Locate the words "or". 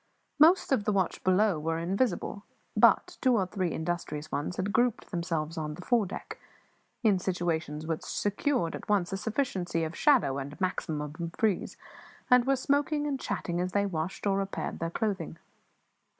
3.37-3.45, 14.25-14.39